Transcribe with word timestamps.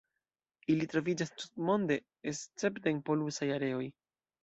Ili 0.75 0.87
troviĝas 0.93 1.33
tutmonde 1.43 1.99
escepte 2.35 2.95
en 2.97 3.07
polusaj 3.11 3.55
areoj. 3.61 3.89